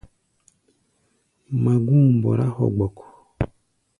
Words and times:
Magú̧u̧ 1.63 2.07
mbɔrá 2.15 2.47
hogbok. 2.55 2.95